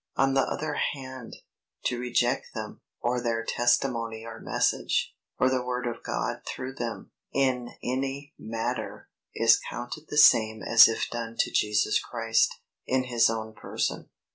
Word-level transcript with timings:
On 0.15 0.33
the 0.33 0.41
other 0.41 0.79
hand, 0.95 1.35
to 1.85 1.99
reject 1.99 2.55
them, 2.55 2.81
or 3.01 3.21
their 3.21 3.45
testimony 3.45 4.25
or 4.25 4.39
message, 4.39 5.13
or 5.37 5.47
the 5.47 5.63
word 5.63 5.85
of 5.85 6.01
God 6.01 6.41
through 6.43 6.73
them, 6.73 7.11
in 7.31 7.73
any 7.83 8.33
matter, 8.39 9.09
is 9.35 9.59
counted 9.69 10.07
the 10.09 10.17
same 10.17 10.63
as 10.63 10.87
if 10.87 11.07
done 11.11 11.35
to 11.41 11.51
Jesus 11.51 11.99
Christ, 11.99 12.51
in 12.87 13.03
his 13.03 13.29
own 13.29 13.53
person. 13.53 14.09